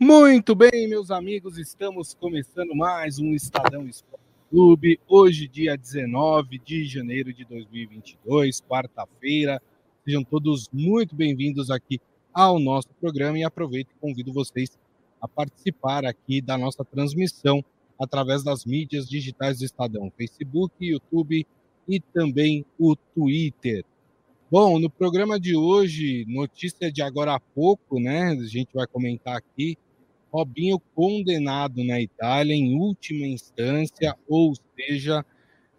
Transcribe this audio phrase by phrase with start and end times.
[0.00, 5.00] Muito bem, meus amigos, estamos começando mais um Estadão Esporte Clube.
[5.08, 9.60] Hoje, dia 19 de janeiro de 2022, quarta-feira.
[10.04, 12.00] Sejam todos muito bem-vindos aqui
[12.32, 14.78] ao nosso programa e aproveito e convido vocês
[15.20, 17.64] a participar aqui da nossa transmissão
[17.98, 21.44] através das mídias digitais do Estadão, Facebook, YouTube
[21.88, 23.84] e também o Twitter.
[24.48, 28.28] Bom, no programa de hoje, notícia de agora há pouco, né?
[28.28, 29.76] A gente vai comentar aqui
[30.32, 35.24] Robinho condenado na Itália em última instância, ou seja,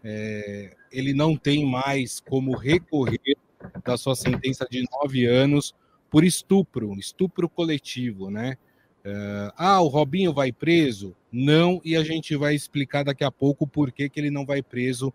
[0.04, 3.38] é, ele não tem mais como recorrer
[3.86, 5.76] da sua sentença de nove anos
[6.10, 8.58] por estupro, estupro coletivo, né?
[9.04, 11.16] É, ah, o Robinho vai preso?
[11.32, 14.62] Não, e a gente vai explicar daqui a pouco por que, que ele não vai
[14.62, 15.14] preso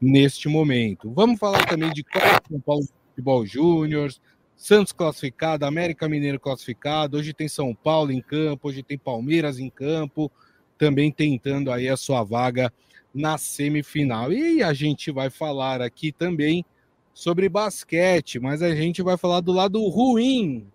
[0.00, 1.10] neste momento.
[1.12, 2.04] Vamos falar também de
[2.48, 4.12] São Paulo Futebol Júnior,
[4.56, 7.16] Santos classificado, América Mineiro classificado.
[7.16, 10.30] Hoje tem São Paulo em campo, hoje tem Palmeiras em campo,
[10.78, 12.72] também tentando aí a sua vaga
[13.12, 14.32] na semifinal.
[14.32, 16.64] E a gente vai falar aqui também
[17.12, 20.66] sobre basquete, mas a gente vai falar do lado ruim.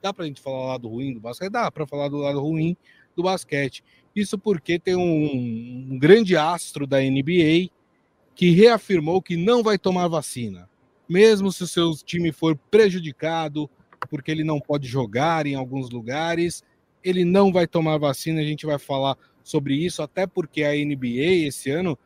[0.00, 1.50] Dá para a gente falar do lado ruim do basquete?
[1.50, 2.76] Dá para falar do lado ruim
[3.16, 3.82] do basquete.
[4.14, 7.70] Isso porque tem um, um grande astro da NBA
[8.34, 10.68] que reafirmou que não vai tomar vacina
[11.08, 13.70] mesmo se o seu time for prejudicado,
[14.10, 16.64] porque ele não pode jogar em alguns lugares,
[17.02, 18.40] ele não vai tomar vacina.
[18.40, 21.98] A gente vai falar sobre isso, até porque a NBA esse ano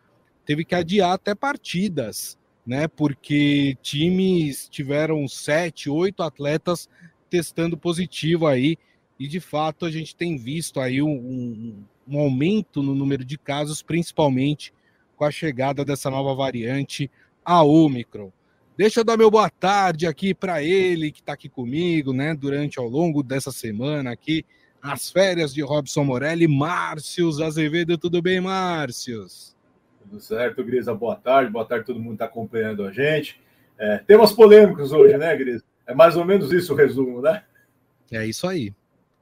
[0.44, 2.86] teve que adiar até partidas, né?
[2.88, 6.88] Porque times tiveram sete, oito atletas
[7.30, 8.76] testando positivo aí,
[9.18, 13.82] e de fato a gente tem visto aí um, um aumento no número de casos,
[13.82, 14.74] principalmente
[15.16, 17.10] com a chegada dessa nova variante,
[17.44, 18.32] a Omicron.
[18.80, 22.34] Deixa eu dar meu boa tarde aqui para ele que está aqui comigo, né?
[22.34, 24.42] Durante ao longo dessa semana aqui,
[24.80, 29.54] as férias de Robson Morelli, Márcios Azevedo, tudo bem, Márcios?
[30.00, 33.38] Tudo certo, Grisa, boa tarde, boa tarde todo mundo está acompanhando a gente.
[33.78, 35.62] É, temas polêmicos hoje, né, Grisa?
[35.86, 37.42] É mais ou menos isso o resumo, né?
[38.10, 38.72] É isso aí,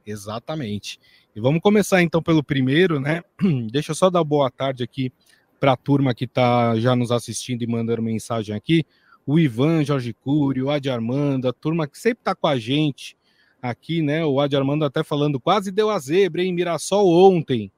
[0.07, 1.01] exatamente.
[1.35, 3.25] E vamos começar então pelo primeiro, né?
[3.73, 5.13] Deixa eu só dar boa tarde aqui
[5.59, 8.87] para a turma que está já nos assistindo e mandando mensagem aqui
[9.29, 13.15] o Ivan, Jorge Cury, o Adi Armando, a turma que sempre está com a gente
[13.61, 14.25] aqui, né?
[14.25, 16.51] O Adi Armando até falando, quase deu a zebra, hein?
[16.51, 17.71] Mirassol ontem.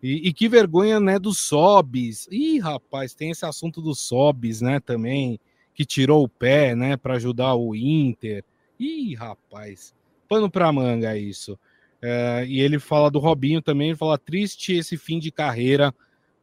[0.00, 2.28] E, e, que vergonha, né, dos Sobis.
[2.30, 5.40] Ih, rapaz, tem esse assunto dos Sobis, né, também,
[5.74, 8.44] que tirou o pé, né, para ajudar o Inter.
[8.78, 9.92] Ih, rapaz,
[10.28, 11.58] pano para manga isso.
[12.00, 15.92] É, e ele fala do Robinho também, ele fala triste esse fim de carreira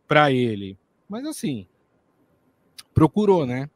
[0.09, 0.78] para ele.
[1.07, 1.66] Mas assim,
[2.94, 3.69] procurou, né?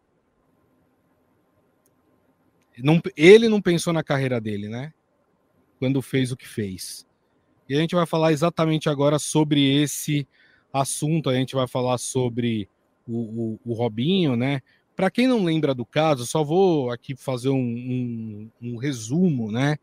[2.84, 4.94] Não, ele não pensou na carreira dele, né?
[5.80, 7.06] Quando fez o que fez.
[7.68, 10.28] E a gente vai falar exatamente agora sobre esse
[10.72, 11.30] assunto.
[11.30, 12.69] A gente vai falar sobre
[13.08, 14.62] o, o, o Robinho, né?
[14.96, 19.78] Para quem não lembra do caso, só vou aqui fazer um, um, um resumo, né?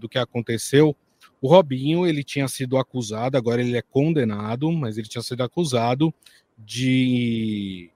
[0.00, 0.96] Do que aconteceu.
[1.40, 6.12] O Robinho ele tinha sido acusado, agora ele é condenado, mas ele tinha sido acusado
[6.56, 7.90] de,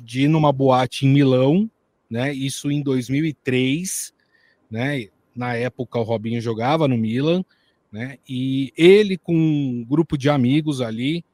[0.00, 1.68] de ir numa boate em Milão
[2.10, 2.32] né?
[2.32, 4.12] Isso em 2003,
[4.70, 5.08] né?
[5.34, 7.44] Na época o Robinho jogava no Milan,
[7.90, 8.18] né?
[8.28, 11.24] E ele com um grupo de amigos ali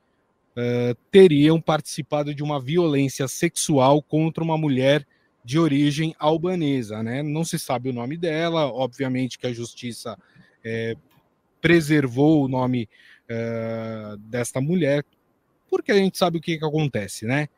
[0.56, 5.06] uh, teriam participado de uma violência sexual contra uma mulher
[5.44, 7.22] de origem albanesa, né?
[7.22, 10.16] Não se sabe o nome dela, obviamente que a justiça
[10.64, 10.94] é,
[11.60, 12.88] preservou o nome
[13.24, 15.04] uh, desta mulher,
[15.68, 17.48] porque a gente sabe o que, que acontece, né?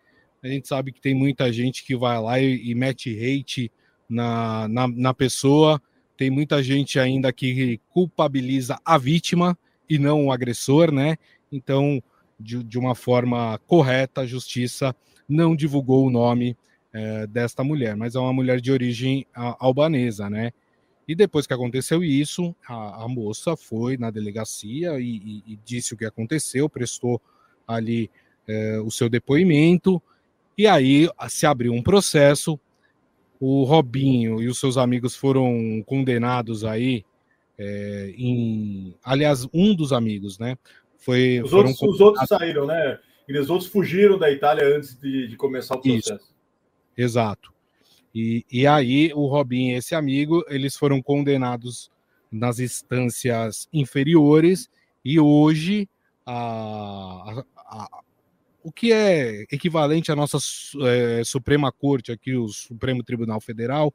[0.45, 3.73] A gente sabe que tem muita gente que vai lá e, e mete hate
[4.07, 5.81] na, na, na pessoa.
[6.19, 9.57] Tem muita gente ainda que culpabiliza a vítima
[9.89, 11.17] e não o agressor, né?
[11.51, 12.03] Então,
[12.39, 14.95] de, de uma forma correta, a justiça
[15.27, 16.55] não divulgou o nome
[16.93, 20.53] é, desta mulher, mas é uma mulher de origem albanesa, né?
[21.09, 25.95] E depois que aconteceu isso, a, a moça foi na delegacia e, e, e, disse
[25.95, 27.19] o que aconteceu, prestou
[27.67, 28.11] ali
[28.47, 30.03] é, o seu depoimento.
[30.57, 32.59] E aí se abriu um processo.
[33.41, 37.05] O Robinho e os seus amigos foram condenados aí
[37.59, 38.95] é, em.
[39.03, 40.57] Aliás, um dos amigos, né?
[40.99, 42.99] Foi, os, outros, os outros saíram, né?
[43.29, 46.15] E os outros fugiram da Itália antes de, de começar o processo.
[46.15, 46.35] Isso.
[46.97, 47.53] Exato.
[48.15, 51.91] E, e aí o Robinho e esse amigo, eles foram condenados
[52.31, 54.71] nas instâncias inferiores
[55.05, 55.89] e hoje
[56.25, 58.01] a, a,
[58.65, 60.39] o que é equivalente à nossa
[60.89, 63.93] é, Suprema Corte, aqui, o Supremo Tribunal Federal,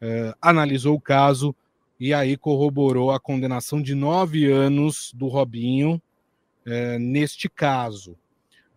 [0.00, 1.54] é, analisou o caso
[2.00, 6.00] e aí corroborou a condenação de nove anos do Robinho
[6.64, 8.16] é, neste caso,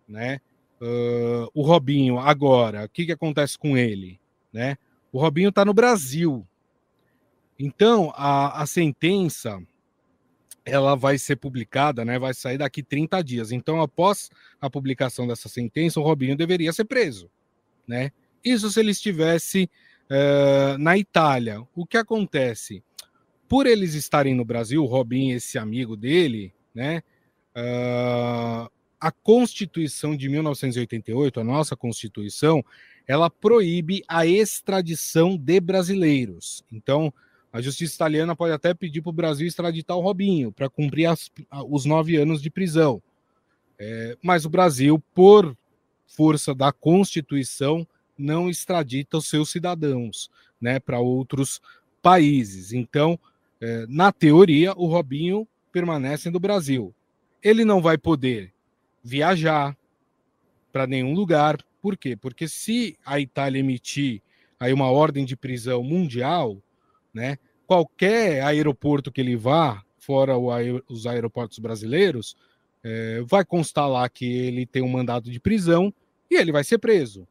[0.06, 0.38] né?
[0.80, 4.18] Uh, o Robinho agora, o que, que acontece com ele,
[4.52, 4.76] né?
[5.12, 6.44] O Robinho está no Brasil,
[7.56, 9.62] então a, a sentença
[10.64, 12.18] ela vai ser publicada, né?
[12.18, 13.52] Vai sair daqui 30 dias.
[13.52, 14.30] Então, após
[14.60, 17.30] a publicação dessa sentença, o Robinho deveria ser preso,
[17.86, 18.10] né?
[18.44, 19.68] Isso se ele estivesse
[20.10, 21.62] uh, na Itália.
[21.74, 22.82] O que acontece?
[23.48, 27.02] Por eles estarem no Brasil, o Robinho, esse amigo dele, né?
[27.56, 28.70] Uh,
[29.00, 32.64] a Constituição de 1988, a nossa Constituição,
[33.06, 36.64] ela proíbe a extradição de brasileiros.
[36.70, 37.12] Então,
[37.52, 41.30] a justiça italiana pode até pedir para o Brasil extraditar o Robinho para cumprir as,
[41.68, 43.02] os nove anos de prisão.
[43.78, 45.56] É, mas o Brasil, por
[46.06, 51.60] força da Constituição, não extradita os seus cidadãos né, para outros
[52.00, 52.72] países.
[52.72, 53.18] Então,
[53.60, 56.94] é, na teoria, o Robinho permanece no Brasil.
[57.42, 58.52] Ele não vai poder
[59.04, 59.76] viajar
[60.72, 61.58] para nenhum lugar.
[61.80, 62.16] Por quê?
[62.16, 64.22] Porque se a Itália emitir
[64.58, 66.62] aí uma ordem de prisão mundial,
[67.12, 67.38] né?
[67.66, 70.36] Qualquer aeroporto que ele vá, fora
[70.88, 72.36] os aeroportos brasileiros,
[72.82, 75.94] é, vai constar lá que ele tem um mandado de prisão
[76.30, 77.26] e ele vai ser preso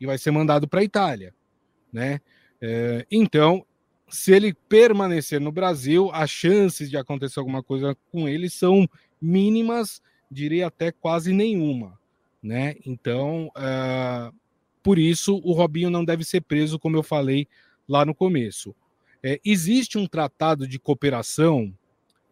[0.00, 1.34] e vai ser mandado para a Itália,
[1.92, 2.20] né?
[2.60, 3.64] É, então,
[4.08, 8.88] se ele permanecer no Brasil, as chances de acontecer alguma coisa com ele são
[9.20, 11.98] mínimas, diria até quase nenhuma,
[12.42, 12.74] né?
[12.84, 14.34] Então, uh,
[14.82, 17.48] por isso o Robinho não deve ser preso, como eu falei
[17.88, 18.74] lá no começo.
[19.28, 21.74] É, existe um tratado de cooperação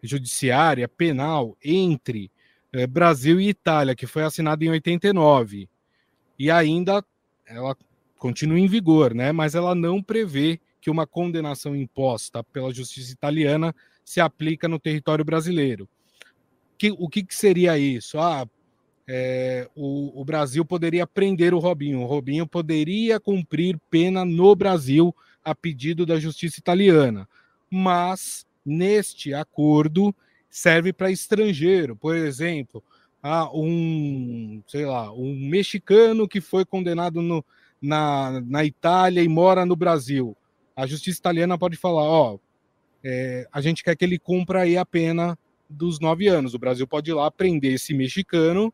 [0.00, 2.31] judiciária penal entre
[2.73, 5.69] é, Brasil e Itália, que foi assinado em 89,
[6.38, 7.05] e ainda
[7.44, 7.76] ela
[8.17, 9.32] continua em vigor, né?
[9.32, 13.75] Mas ela não prevê que uma condenação imposta pela justiça italiana
[14.05, 15.88] se aplica no território brasileiro.
[16.79, 18.20] Que, o que, que seria isso?
[18.20, 18.49] Ah,
[19.08, 22.02] é, o, o, Brasil poderia prender o Robinho.
[22.02, 25.12] O Robinho poderia cumprir pena no Brasil
[25.44, 27.29] a pedido da justiça italiana,
[27.70, 30.14] mas neste acordo
[30.49, 32.82] serve para estrangeiro, por exemplo,
[33.23, 37.44] a um, sei lá, um mexicano que foi condenado no,
[37.81, 40.37] na, na Itália e mora no Brasil.
[40.76, 42.38] A justiça italiana pode falar, ó,
[43.02, 45.38] é, a gente quer que ele cumpra aí a pena
[45.69, 46.55] dos nove anos.
[46.55, 48.73] O Brasil pode ir lá prender esse mexicano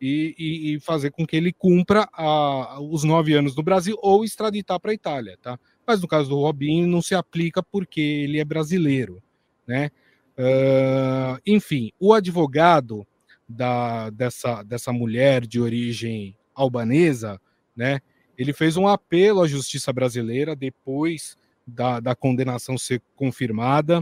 [0.00, 4.24] e, e, e fazer com que ele cumpra a, os nove anos no Brasil ou
[4.24, 5.58] extraditar para a Itália, tá?
[5.86, 9.22] Mas no caso do Robinho não se aplica porque ele é brasileiro,
[9.66, 9.90] né?
[10.36, 13.06] Uh, enfim, o advogado
[13.48, 17.40] da, dessa, dessa mulher de origem albanesa,
[17.76, 18.00] né?
[18.36, 21.36] Ele fez um apelo à justiça brasileira depois
[21.66, 24.00] da, da condenação ser confirmada.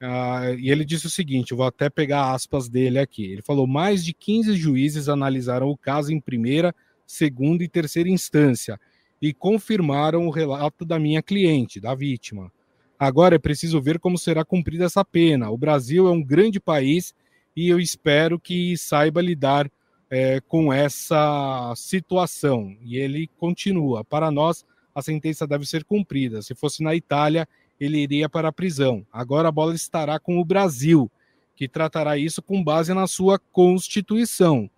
[0.00, 3.32] Uh, e ele disse o seguinte: vou até pegar aspas dele aqui.
[3.32, 6.74] Ele falou: mais de 15 juízes analisaram o caso em primeira,
[7.06, 8.78] segunda e terceira instância
[9.20, 12.52] e confirmaram o relato da minha cliente, da vítima.
[12.98, 15.50] Agora é preciso ver como será cumprida essa pena.
[15.50, 17.14] O Brasil é um grande país
[17.54, 19.70] e eu espero que saiba lidar
[20.10, 22.76] é, com essa situação.
[22.82, 24.64] E ele continua: para nós,
[24.94, 26.40] a sentença deve ser cumprida.
[26.42, 27.46] Se fosse na Itália,
[27.78, 29.06] ele iria para a prisão.
[29.12, 31.10] Agora a bola estará com o Brasil,
[31.54, 34.70] que tratará isso com base na sua Constituição.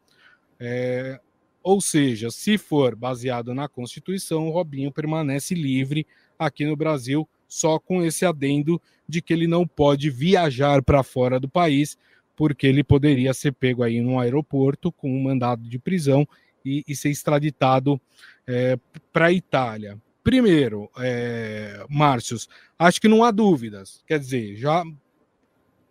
[0.58, 1.20] É,
[1.68, 6.06] ou seja, se for baseado na Constituição, o Robinho permanece livre
[6.38, 11.38] aqui no Brasil, só com esse adendo de que ele não pode viajar para fora
[11.38, 11.98] do país,
[12.34, 16.26] porque ele poderia ser pego aí no aeroporto com um mandado de prisão
[16.64, 18.00] e, e ser extraditado
[18.46, 18.78] é,
[19.12, 20.00] para a Itália.
[20.24, 22.48] Primeiro, é, Márcios,
[22.78, 24.02] acho que não há dúvidas.
[24.06, 24.94] Quer dizer, já o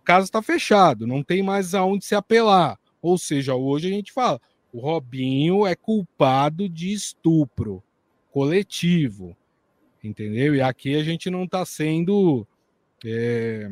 [0.03, 2.79] caso está fechado, não tem mais aonde se apelar.
[2.99, 4.41] Ou seja, hoje a gente fala,
[4.77, 7.83] o Robinho é culpado de estupro
[8.31, 9.35] coletivo,
[10.03, 10.53] entendeu?
[10.53, 12.45] E aqui a gente não está sendo.
[13.03, 13.71] É,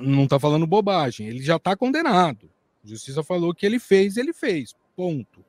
[0.00, 2.48] não está falando bobagem, ele já está condenado.
[2.84, 5.44] A justiça falou que ele fez, ele fez, ponto,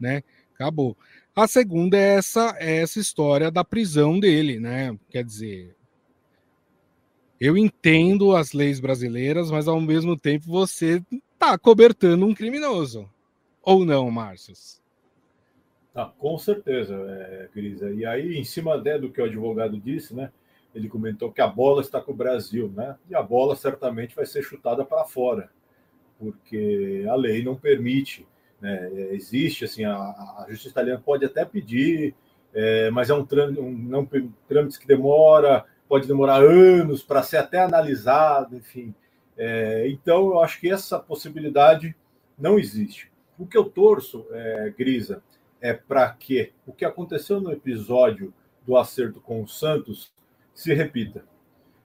[0.00, 0.24] né?
[0.52, 0.96] Acabou.
[1.34, 4.98] A segunda é essa, é essa história da prisão dele, né?
[5.10, 5.76] Quer dizer,
[7.40, 11.00] eu entendo as leis brasileiras, mas ao mesmo tempo você
[11.32, 13.08] está cobertando um criminoso.
[13.68, 14.54] Ou não, Márcio?
[15.94, 17.50] Ah, com certeza, é.
[17.94, 20.32] E aí, em cima né, do que o advogado disse, né?
[20.74, 22.96] Ele comentou que a bola está com o Brasil, né?
[23.10, 25.50] E a bola certamente vai ser chutada para fora,
[26.18, 28.26] porque a lei não permite.
[28.58, 28.90] Né?
[28.90, 32.14] É, existe, assim, a, a justiça italiana pode até pedir,
[32.54, 37.22] é, mas é um trâmite, um, não, um trâmite que demora, pode demorar anos para
[37.22, 38.94] ser até analisado, enfim.
[39.36, 41.94] É, então, eu acho que essa possibilidade
[42.38, 43.10] não existe.
[43.38, 45.22] O que eu torço, é, Grisa,
[45.60, 48.32] é para que o que aconteceu no episódio
[48.66, 50.12] do acerto com o Santos
[50.54, 51.24] se repita.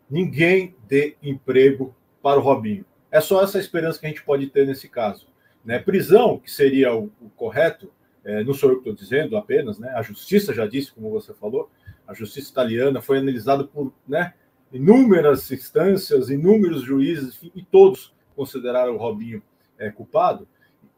[0.10, 2.86] Ninguém dê emprego para o Robinho.
[3.12, 5.28] É só essa esperança que a gente pode ter nesse caso.
[5.64, 5.80] Né?
[5.80, 7.92] Prisão, que seria o, o correto,
[8.24, 9.90] é, não sou eu que estou dizendo apenas, né?
[9.96, 11.70] a justiça já disse, como você falou,
[12.08, 14.34] a justiça italiana foi analisada por né,
[14.72, 19.42] inúmeras instâncias, inúmeros juízes, e todos consideraram o Robinho
[19.78, 20.48] é, culpado.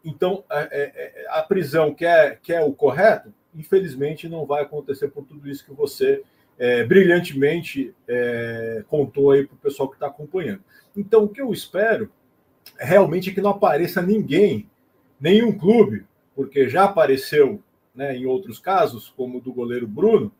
[0.06, 4.46] Então, a, é, é, é, a prisão, que é, que é o correto, infelizmente não
[4.46, 6.22] vai acontecer por tudo isso que você
[6.58, 7.94] é, brilhantemente
[8.88, 10.64] contou aí para o pessoal que está acompanhando.
[10.96, 12.10] Então, o que eu espero
[12.78, 14.70] realmente é que não apareça ninguém,
[15.20, 17.62] nenhum clube, porque já apareceu
[17.94, 20.32] né, em outros casos, como o do goleiro Bruno,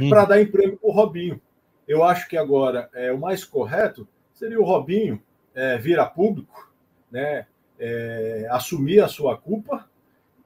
[0.00, 0.08] hum.
[0.08, 1.40] para dar emprego para o Robinho.
[1.86, 5.22] Eu acho que agora é, o mais correto seria o Robinho
[5.54, 6.72] é, vir a público,
[7.10, 7.46] né,
[7.78, 9.88] é, assumir a sua culpa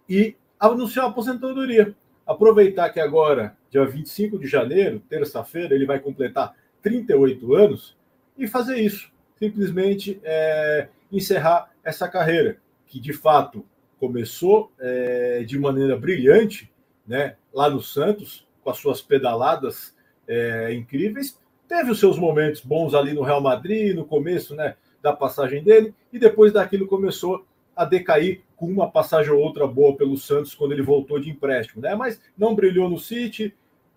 [0.08, 1.94] e anunciar a aposentadoria.
[2.26, 7.96] Aproveitar que agora, dia 25 de janeiro, terça-feira, ele vai completar 38 anos
[8.36, 9.10] e fazer isso.
[9.36, 13.64] Simplesmente é, encerrar essa carreira, que de fato
[13.98, 16.72] começou é, de maneira brilhante
[17.06, 19.94] né, lá no Santos, com as suas pedaladas
[20.26, 21.38] é, incríveis.
[21.68, 25.94] Teve os seus momentos bons ali no Real Madrid, no começo né, da passagem dele,
[26.12, 27.44] e depois daquilo começou
[27.74, 31.82] a decair com uma passagem ou outra boa pelo Santos quando ele voltou de empréstimo,
[31.82, 31.94] né?
[31.94, 33.54] Mas não brilhou no City,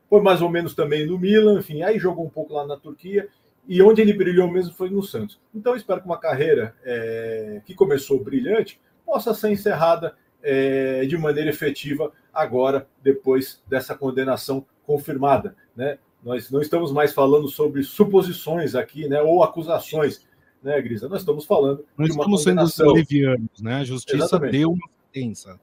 [0.10, 3.28] foi mais ou menos também no Milan, enfim, aí jogou um pouco lá na Turquia
[3.68, 5.40] e onde ele brilhou mesmo foi no Santos.
[5.54, 11.50] Então espero que uma carreira é, que começou brilhante possa ser encerrada é, de maneira
[11.50, 15.56] efetiva agora, depois dessa condenação confirmada.
[15.76, 15.98] Né?
[16.24, 20.26] Nós não estamos mais falando sobre suposições aqui, né, ou acusações,
[20.66, 21.08] né, Grisa?
[21.08, 22.88] Nós estamos falando Nós estamos condenação.
[22.88, 23.76] sendo levianos, né?
[23.76, 24.52] A justiça Exatamente.
[24.52, 25.60] deu uma sentença.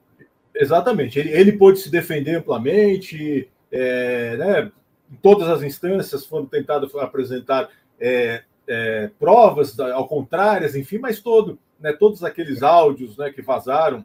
[0.55, 1.19] Exatamente.
[1.19, 4.73] Ele, ele pôde se defender amplamente, é, né,
[5.11, 7.69] em todas as instâncias foram tentadas apresentar
[7.99, 14.05] é, é, provas ao contrárias, enfim, mas todo, né, todos aqueles áudios né, que vazaram,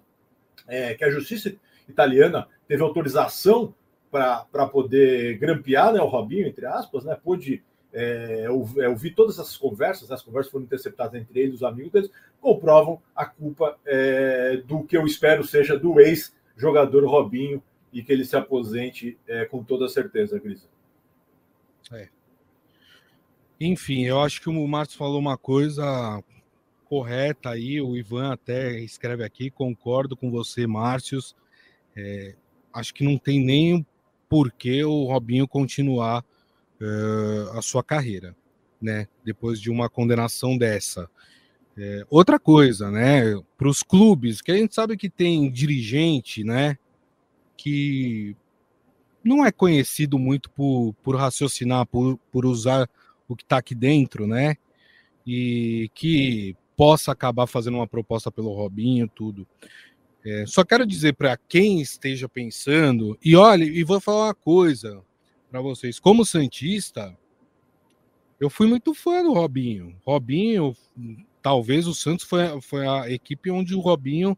[0.68, 1.54] é, que a justiça
[1.88, 3.74] italiana teve autorização
[4.10, 7.62] para poder grampear né, o Robinho, entre aspas, né, pôde
[7.94, 12.12] é, ouvir todas essas conversas, né, as conversas foram interceptadas entre eles, os amigos deles,
[12.39, 18.25] comprovam a culpa é, do que eu espero seja do ex-jogador Robinho e que ele
[18.25, 20.67] se aposente é, com toda certeza, Grisa.
[21.91, 22.10] É.
[23.60, 26.24] Enfim, eu acho que o Marcos falou uma coisa
[26.86, 31.36] correta aí, o Ivan até escreve aqui, concordo com você, Márcios.
[31.96, 32.36] É,
[32.72, 33.86] acho que não tem nem
[34.29, 36.24] porquê o Robinho continuar
[36.82, 38.36] uh, a sua carreira,
[38.82, 39.08] né?
[39.24, 41.10] Depois de uma condenação dessa.
[41.78, 43.40] É, outra coisa, né?
[43.58, 46.78] Para os clubes, que a gente sabe que tem dirigente, né?
[47.56, 48.36] Que
[49.24, 52.90] não é conhecido muito por, por raciocinar, por, por usar
[53.28, 54.56] o que está aqui dentro, né?
[55.26, 59.48] E que possa acabar fazendo uma proposta pelo Robinho, tudo.
[60.26, 65.04] É, só quero dizer para quem esteja pensando, e olha, e vou falar uma coisa
[65.50, 67.18] para vocês, como Santista,
[68.39, 69.96] eu fui muito fã do Robinho.
[70.06, 70.75] Robinho,
[71.42, 74.38] talvez o Santos foi, foi a equipe onde o Robinho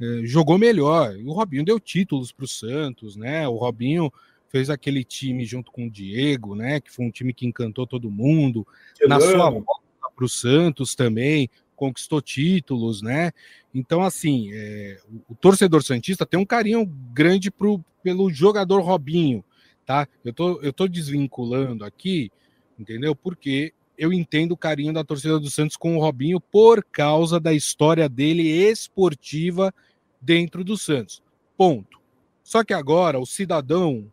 [0.00, 1.14] é, jogou melhor.
[1.24, 3.48] O Robinho deu títulos para o Santos, né?
[3.48, 4.12] O Robinho
[4.48, 6.80] fez aquele time junto com o Diego, né?
[6.80, 8.66] Que foi um time que encantou todo mundo.
[9.06, 9.80] Na sua volta
[10.14, 13.32] para o Santos também conquistou títulos, né?
[13.74, 19.42] Então, assim, é, o, o, torcedor Santista tem um carinho grande pro, pelo jogador Robinho,
[19.84, 20.08] tá?
[20.24, 22.30] Eu tô, eu tô desvinculando aqui,
[22.78, 23.14] entendeu?
[23.14, 27.52] Porque eu entendo o carinho da torcida do Santos com o Robinho por causa da
[27.52, 29.74] história dele esportiva
[30.20, 31.22] dentro do Santos.
[31.56, 32.00] Ponto.
[32.42, 34.10] Só que agora o cidadão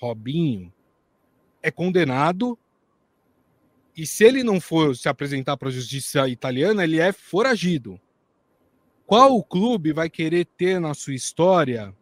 [0.00, 0.72] Robinho,
[1.62, 2.58] é condenado
[3.94, 8.00] e se ele não for se apresentar para a justiça italiana, ele é foragido.
[9.06, 11.94] Qual clube vai querer ter na sua história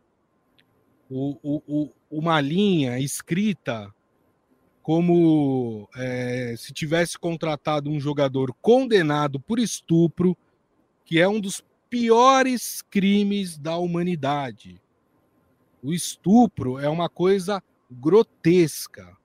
[1.10, 3.92] o, o, o, uma linha escrita
[4.82, 10.34] como é, se tivesse contratado um jogador condenado por estupro,
[11.04, 14.80] que é um dos piores crimes da humanidade?
[15.82, 19.16] O estupro é uma coisa grotesca,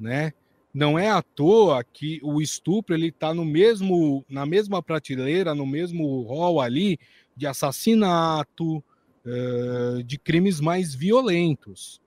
[0.00, 0.32] né?
[0.72, 5.66] Não é à toa que o estupro ele está no mesmo na mesma prateleira, no
[5.66, 6.98] mesmo rol ali
[7.36, 8.82] de assassinato,
[9.24, 12.00] uh, de crimes mais violentos.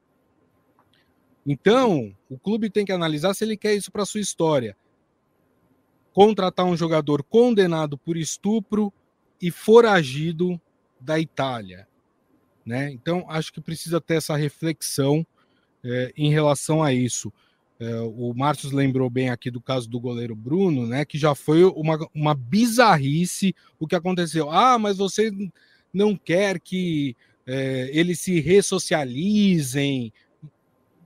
[1.46, 4.78] Então, o clube tem que analisar se ele quer isso para sua história.
[6.14, 8.94] Contratar um jogador condenado por estupro
[9.42, 10.60] e foragido
[11.00, 11.88] da Itália.
[12.66, 12.92] Né?
[12.92, 15.26] Então, acho que precisa ter essa reflexão
[15.84, 17.34] é, em relação a isso.
[17.80, 21.04] É, o Márcio lembrou bem aqui do caso do goleiro Bruno, né?
[21.04, 24.52] Que já foi uma, uma bizarrice o que aconteceu.
[24.52, 25.32] Ah, mas você
[25.94, 30.14] não quer que é, eles se ressocializem.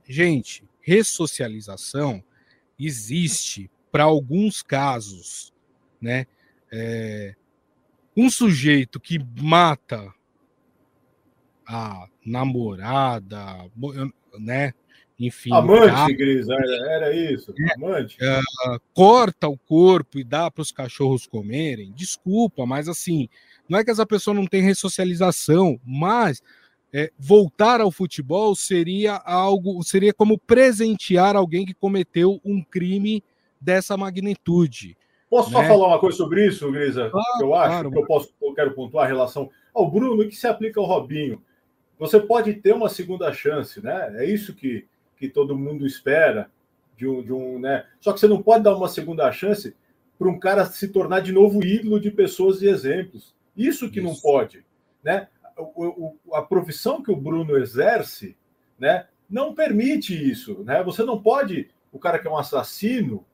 [0.08, 2.22] Gente, ressocialização
[2.78, 5.52] existe para alguns casos,
[6.00, 6.26] né?
[6.72, 7.34] É,
[8.16, 10.12] um sujeito que mata
[11.66, 13.70] a namorada,
[14.38, 14.72] né?
[15.18, 15.52] Enfim.
[15.52, 17.52] Amante, Gris, era, era isso.
[17.58, 18.18] É, amante.
[18.22, 21.92] Uh, corta o corpo e dá para os cachorros comerem.
[21.92, 23.28] Desculpa, mas assim,
[23.68, 26.42] não é que essa pessoa não tem ressocialização, mas
[26.92, 33.22] é, voltar ao futebol seria algo, seria como presentear alguém que cometeu um crime
[33.60, 34.96] dessa magnitude.
[35.28, 35.60] Posso né?
[35.60, 37.10] só falar uma coisa sobre isso, Grisa?
[37.10, 37.90] Claro, eu acho claro.
[37.90, 41.42] que eu posso, eu quero pontuar a relação ao Bruno que se aplica ao Robinho.
[41.98, 44.14] Você pode ter uma segunda chance, né?
[44.18, 46.50] É isso que que todo mundo espera
[46.96, 47.86] de um, de um, né?
[48.00, 49.74] Só que você não pode dar uma segunda chance
[50.18, 53.34] para um cara se tornar de novo ídolo de pessoas e exemplos.
[53.56, 54.08] Isso que Isso.
[54.08, 54.64] não pode,
[55.02, 55.28] né?
[55.56, 58.36] O, o, a profissão que o Bruno exerce,
[58.78, 60.82] né, não permite isso, né?
[60.82, 63.24] Você não pode, o cara que é um assassino,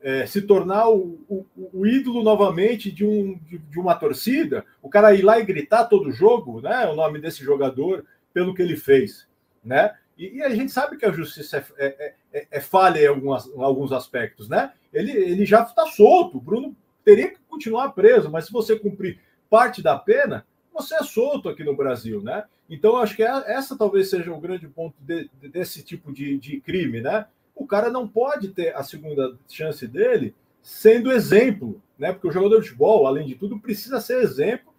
[0.00, 4.88] é, se tornar o, o, o, ídolo novamente de, um, de, de, uma torcida, o
[4.88, 6.86] cara ir lá e gritar todo jogo, né?
[6.86, 9.26] O nome desse jogador pelo que ele fez,
[9.64, 9.94] né?
[10.16, 13.46] E, e, a gente sabe que a justiça é, é, é, é falha em, algumas,
[13.46, 14.72] em, alguns aspectos, né?
[14.92, 16.38] Ele, ele já está solto.
[16.38, 21.02] O Bruno teria que continuar preso, mas se você cumprir parte da pena, você é
[21.02, 22.44] solto aqui no Brasil, né?
[22.68, 26.60] Então, acho que é, essa talvez seja o grande ponto de, desse tipo de, de
[26.60, 27.26] crime, né?
[27.54, 32.12] O cara não pode ter a segunda chance dele sendo exemplo, né?
[32.12, 34.74] Porque o jogador de futebol, além de tudo, precisa ser exemplo,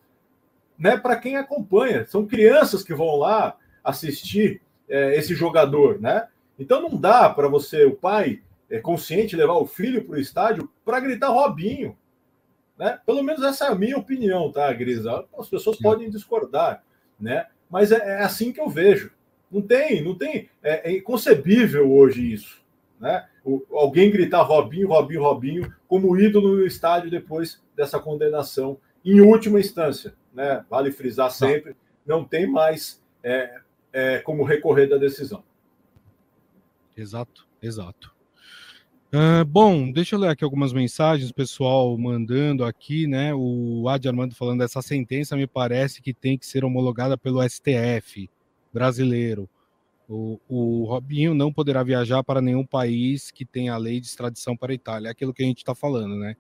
[0.78, 0.98] né?
[0.98, 2.06] Para quem acompanha.
[2.06, 6.28] São crianças que vão lá assistir é, esse jogador, né?
[6.60, 10.70] Então não dá para você, o pai, é, consciente, levar o filho para o estádio
[10.84, 11.98] para gritar Robinho.
[12.78, 13.00] Né?
[13.06, 15.26] Pelo menos essa é a minha opinião, tá, Grisa?
[15.38, 16.84] As pessoas podem discordar,
[17.20, 17.48] né?
[17.70, 19.12] Mas é, é, assim que eu vejo.
[19.52, 20.50] Não tem, não tem.
[20.62, 22.62] É, é inconcebível hoje isso.
[23.00, 23.28] Né?
[23.44, 29.60] O, alguém gritar Robinho, Robinho, Robinho, como ídolo no estádio depois dessa condenação, em última
[29.60, 30.14] instância.
[30.34, 30.64] Né?
[30.70, 33.60] Vale frisar sempre, não tem mais é,
[33.92, 35.44] é, como recorrer da decisão.
[36.96, 38.17] Exato, exato.
[39.14, 43.34] Uh, bom, deixa eu ler aqui algumas mensagens, pessoal mandando aqui, né?
[43.34, 48.30] O Adi Armando falando essa sentença me parece que tem que ser homologada pelo STF
[48.74, 49.50] brasileiro.
[50.10, 54.56] O, o Robinho não poderá viajar para nenhum país que tenha a lei de extradição
[54.58, 55.08] para a Itália.
[55.08, 56.36] É aquilo que a gente está falando, né?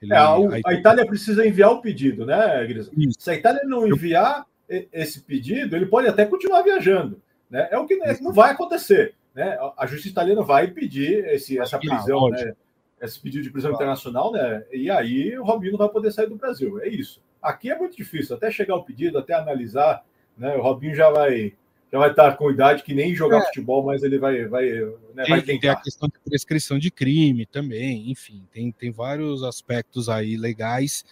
[0.00, 2.90] Ele, é, a, a, Itália precisa enviar o pedido, né, Grisa?
[3.18, 4.44] Se a Itália não enviar,
[4.92, 7.20] esse pedido, ele pode até continuar viajando.
[7.50, 7.68] Né?
[7.70, 9.14] É o que não vai acontecer.
[9.38, 9.56] Né?
[9.76, 12.54] A justiça italiana vai pedir esse, essa prisão, né?
[13.00, 14.64] esse pedido de prisão internacional, né?
[14.72, 16.80] e aí o Robinho não vai poder sair do Brasil.
[16.80, 17.22] É isso.
[17.40, 20.04] Aqui é muito difícil, até chegar o pedido, até analisar,
[20.36, 20.56] né?
[20.56, 21.54] o Robinho já vai
[21.90, 23.46] já vai estar com idade que nem jogar é.
[23.46, 24.70] futebol, mas ele vai vai,
[25.14, 25.60] né, tem, vai tentar.
[25.60, 31.04] Tem a questão de prescrição de crime também, enfim, tem, tem vários aspectos aí legais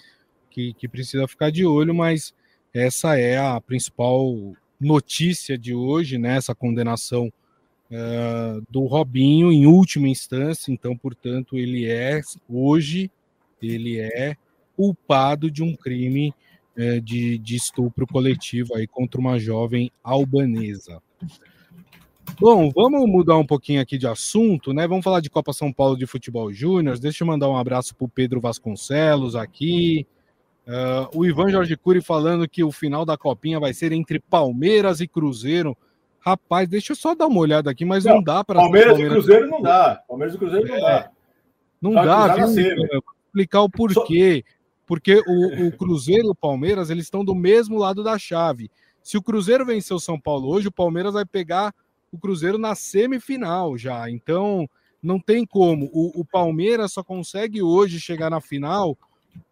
[0.51, 2.35] que, que precisa ficar de olho, mas
[2.75, 4.35] essa é a principal
[4.81, 6.37] notícia de hoje, né?
[6.37, 7.33] Essa condenação
[7.90, 10.72] uh, do Robinho em última instância.
[10.72, 13.11] Então, portanto, ele é hoje
[13.61, 14.37] ele é
[14.77, 16.33] culpado de um crime
[16.77, 21.03] uh, de, de estupro coletivo aí contra uma jovem albanesa.
[22.40, 24.87] Bom, vamos mudar um pouquinho aqui de assunto, né?
[24.87, 26.99] Vamos falar de Copa São Paulo de Futebol Júnior.
[26.99, 30.07] Deixa eu mandar um abraço para o Pedro Vasconcelos aqui.
[30.66, 35.01] Uh, o Ivan Jorge Cury falando que o final da copinha vai ser entre Palmeiras
[35.01, 35.77] e Cruzeiro.
[36.27, 38.59] Rapaz, deixa eu só dar uma olhada aqui, mas não, não dá para.
[38.59, 40.03] Palmeiras, Palmeiras, e Cruzeiro não dá.
[40.09, 41.11] Palmeiras e Cruzeiro não dá.
[41.81, 42.47] Não dá, viu?
[42.47, 44.45] Vou explicar o porquê.
[44.45, 44.57] Só...
[44.87, 48.69] Porque o, o Cruzeiro e o Palmeiras eles estão do mesmo lado da chave.
[49.05, 51.73] Se o Cruzeiro vencer o São Paulo hoje, o Palmeiras vai pegar
[52.11, 54.11] o Cruzeiro na semifinal já.
[54.11, 54.69] Então,
[55.01, 55.89] não tem como.
[55.93, 58.99] O, o Palmeiras só consegue hoje chegar na final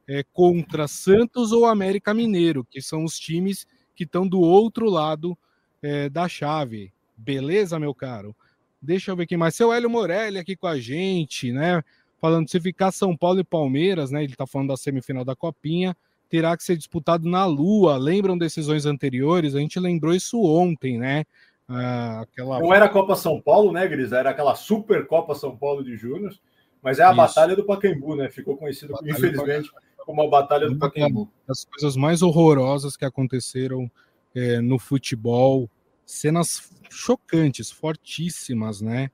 [0.08, 5.38] é, contra Santos ou América Mineiro, que são os times que estão do outro lado
[5.84, 6.90] é, da chave.
[7.14, 8.34] Beleza, meu caro?
[8.80, 9.54] Deixa eu ver aqui mais.
[9.54, 11.82] Seu Hélio Morelli aqui com a gente, né?
[12.20, 14.24] Falando se ficar São Paulo e Palmeiras, né?
[14.24, 15.94] Ele tá falando da semifinal da Copinha,
[16.30, 17.98] terá que ser disputado na Lua.
[17.98, 19.54] Lembram decisões anteriores?
[19.54, 21.24] A gente lembrou isso ontem, né?
[21.68, 22.60] Ah, aquela...
[22.60, 24.12] Não era a Copa São Paulo, né, Gris?
[24.12, 26.34] Era aquela Super Copa São Paulo de Júnior,
[26.82, 27.16] mas é a Isso.
[27.16, 28.30] Batalha do Pacaembu, né?
[28.30, 31.28] Ficou conhecido, batalha infelizmente, como a Batalha do Pacaembu.
[31.48, 33.90] As coisas mais horrorosas que aconteceram
[34.34, 35.70] é, no futebol,
[36.04, 39.10] cenas chocantes, fortíssimas, né?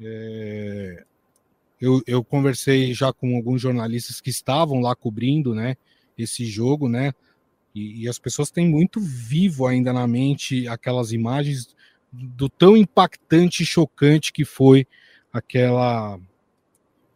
[0.00, 1.04] É...
[1.80, 5.76] Eu, eu conversei já com alguns jornalistas que estavam lá cobrindo, né?
[6.16, 7.12] Esse jogo, né?
[7.74, 11.74] E, e, as pessoas têm muito vivo ainda na mente aquelas imagens
[12.12, 14.86] do tão impactante e chocante que foi
[15.32, 16.18] aquela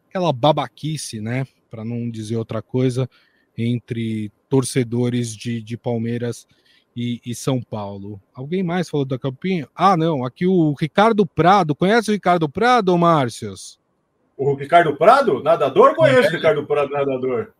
[0.07, 1.47] aquela babaquice, né?
[1.69, 3.09] Para não dizer outra coisa,
[3.57, 6.45] entre torcedores de, de Palmeiras
[6.99, 8.21] e, e, São Paulo.
[8.33, 9.69] Alguém mais falou da Campinho?
[9.73, 11.73] Ah, não, aqui o Ricardo Prado.
[11.73, 13.79] Conhece o Ricardo Prado, Márcios?
[14.35, 15.41] O Ricardo Prado?
[15.41, 15.95] Nadador?
[15.95, 16.31] Conheço é.
[16.31, 17.53] o Ricardo Prado, nadador.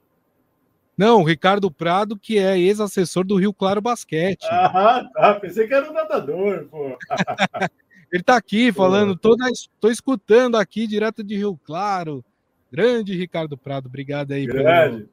[0.97, 4.45] Não, o Ricardo Prado, que é ex-assessor do Rio Claro Basquete.
[4.51, 5.35] Ah, tá.
[5.35, 6.97] Pensei que era o nadador, pô.
[8.11, 9.37] Ele tá aqui falando, tô,
[9.79, 12.25] tô escutando aqui direto de Rio Claro.
[12.69, 15.07] Grande Ricardo Prado, obrigado aí Grande.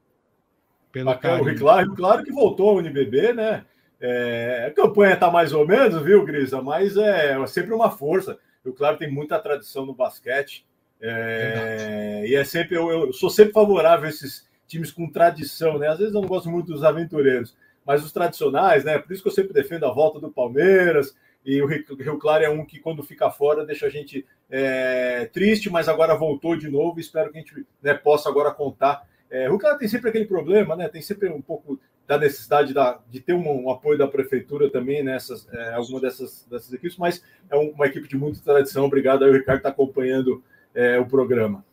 [0.91, 3.63] pelo, pelo O Rio Claro, claro que voltou ao UNBB, né?
[3.99, 6.61] É, a campanha tá mais ou menos, viu, Grisa?
[6.61, 8.37] Mas é, é sempre uma força.
[8.63, 10.65] O Claro tem muita tradição no basquete.
[10.99, 15.87] É, e é sempre, eu, eu sou sempre favorável a esses times com tradição, né?
[15.87, 17.55] Às vezes eu não gosto muito dos aventureiros,
[17.85, 18.99] mas os tradicionais, né?
[18.99, 21.15] Por isso que eu sempre defendo a volta do Palmeiras.
[21.45, 25.69] E o Rio Claro é um que, quando fica fora, deixa a gente é, triste,
[25.69, 26.99] mas agora voltou de novo.
[26.99, 29.07] Espero que a gente né, possa agora contar.
[29.29, 30.89] É, o Claro tem sempre aquele problema, né?
[30.89, 35.03] Tem sempre um pouco da necessidade da, de ter um, um, apoio da prefeitura também
[35.03, 38.85] nessas é, alguma dessas, dessas equipes, mas é uma equipe de muita tradição.
[38.85, 40.41] Obrigado aí, o Ricardo, está acompanhando
[40.73, 41.65] é, o programa.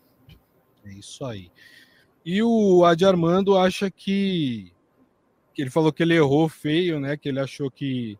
[0.85, 1.51] É isso aí.
[2.25, 4.73] E o Adi Armando acha que,
[5.53, 7.17] que ele falou que ele errou feio, né?
[7.17, 8.19] Que ele achou que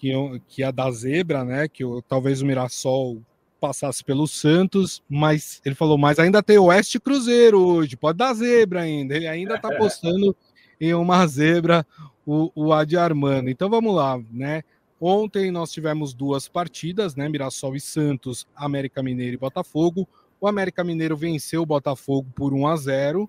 [0.00, 0.12] que,
[0.48, 1.68] que ia dar zebra, né?
[1.68, 3.22] Que talvez o Mirassol
[3.60, 8.80] passasse pelo Santos, mas ele falou, mas ainda tem Oeste Cruzeiro hoje, pode dar zebra
[8.80, 9.14] ainda.
[9.14, 10.34] Ele ainda tá apostando
[10.80, 11.86] em uma zebra,
[12.24, 13.50] o, o Adi Armando.
[13.50, 14.62] Então vamos lá, né?
[15.00, 17.28] Ontem nós tivemos duas partidas, né?
[17.28, 20.08] Mirassol e Santos, América Mineiro e Botafogo.
[20.40, 23.28] O América Mineiro venceu o Botafogo por 1 a 0,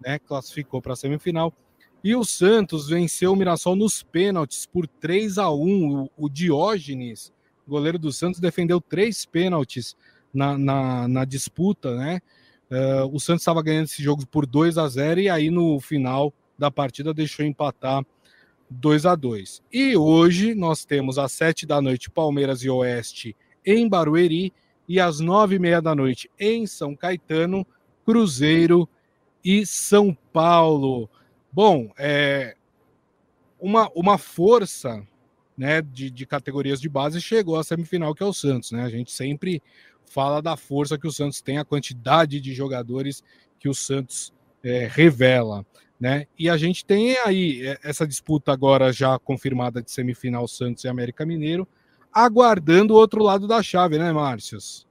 [0.00, 0.18] né?
[0.18, 1.52] Classificou para a semifinal.
[2.04, 6.02] E o Santos venceu o Mirassol nos pênaltis por 3 a 1.
[6.02, 7.32] O, o Diógenes,
[7.66, 9.96] goleiro do Santos, defendeu três pênaltis
[10.34, 12.20] na, na, na disputa, né?
[12.70, 16.32] Uh, o Santos estava ganhando esse jogo por 2 a 0 e aí no final
[16.58, 18.04] da partida deixou empatar
[18.70, 19.62] 2 a 2.
[19.72, 24.52] E hoje nós temos às 7 da noite Palmeiras e Oeste em Barueri
[24.88, 27.66] e às nove e meia da noite em São Caetano,
[28.04, 28.88] Cruzeiro
[29.44, 31.08] e São Paulo.
[31.52, 32.56] Bom, é
[33.60, 35.06] uma, uma força
[35.56, 38.72] né, de, de categorias de base chegou à semifinal, que é o Santos.
[38.72, 38.82] Né?
[38.82, 39.62] A gente sempre
[40.04, 43.22] fala da força que o Santos tem, a quantidade de jogadores
[43.58, 45.64] que o Santos é, revela.
[46.02, 46.26] Né?
[46.36, 50.88] E a gente tem aí é, essa disputa agora já confirmada de semifinal Santos e
[50.88, 51.64] América Mineiro
[52.12, 54.84] aguardando o outro lado da chave, né, Márcios?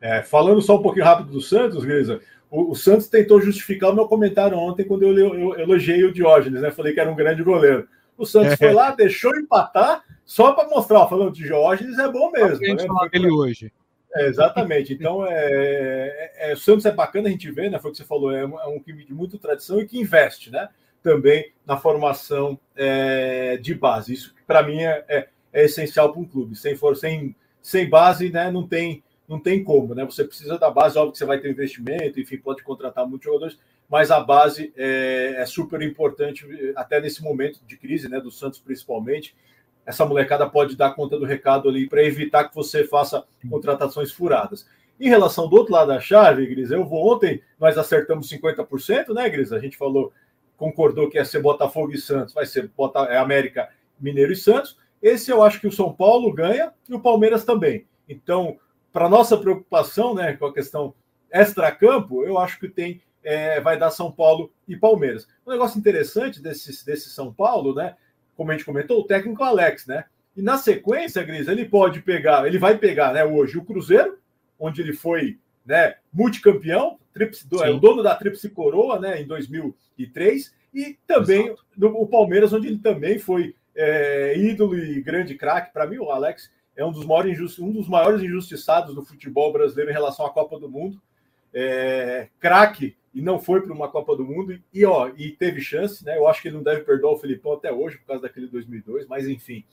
[0.00, 3.94] É, falando só um pouquinho rápido do Santos, Grisa, o, o, Santos tentou justificar o
[3.96, 6.70] meu comentário ontem quando eu, eu, eu, elogiei o Diógenes, né?
[6.70, 7.88] Falei que era um grande goleiro.
[8.16, 8.56] O Santos é.
[8.56, 12.64] foi lá, deixou empatar só para mostrar, falando de Diógenes é bom mesmo.
[12.64, 12.86] A gente né?
[12.86, 13.72] falar dele hoje.
[14.14, 14.92] É, exatamente.
[14.92, 17.78] Então, é, é, é, o Santos é bacana a gente ver, né?
[17.78, 19.98] Foi o que você falou, é um, é um time de muita tradição e que
[19.98, 20.68] investe, né?
[21.02, 24.14] Também na formação é, de base.
[24.14, 26.56] Isso, para mim, é, é essencial para um clube.
[26.56, 30.04] Sem, for, sem, sem base, né, não tem, não tem como, né?
[30.04, 33.58] Você precisa da base, óbvio que você vai ter investimento, enfim, pode contratar muitos jogadores,
[33.88, 38.20] mas a base é, é super importante, até nesse momento de crise, né?
[38.20, 39.34] Do Santos principalmente.
[39.88, 44.68] Essa molecada pode dar conta do recado ali para evitar que você faça contratações furadas.
[45.00, 49.26] Em relação do outro lado da chave, Gris, eu vou ontem, nós acertamos 50%, né,
[49.30, 49.50] Gris?
[49.50, 50.12] A gente falou,
[50.58, 54.76] concordou que ia ser Botafogo e Santos, vai ser Bota, é América, Mineiro e Santos.
[55.00, 57.86] Esse eu acho que o São Paulo ganha e o Palmeiras também.
[58.06, 58.58] Então,
[58.92, 60.92] para nossa preocupação, né, com a questão
[61.30, 65.26] extra-campo, eu acho que tem é, vai dar São Paulo e Palmeiras.
[65.46, 67.96] Um negócio interessante desse, desse São Paulo, né?
[68.38, 70.04] Como a gente comentou, o técnico Alex, né?
[70.36, 74.16] E na sequência, Gris, ele pode pegar, ele vai pegar, né, hoje o Cruzeiro,
[74.56, 80.54] onde ele foi, né, multicampeão, tríplice, é o dono da tríplice coroa, né, em 2003,
[80.72, 85.72] e também no, o Palmeiras, onde ele também foi é, ídolo e grande craque.
[85.72, 89.90] Para mim, o Alex é um dos, maiores um dos maiores injustiçados do futebol brasileiro
[89.90, 91.02] em relação à Copa do Mundo.
[91.52, 96.04] É, craque e não foi para uma Copa do Mundo e, ó, e teve chance,
[96.04, 96.16] né?
[96.16, 99.06] Eu acho que ele não deve perdoar o Filipão até hoje por causa daquele 2002,
[99.06, 99.64] mas enfim,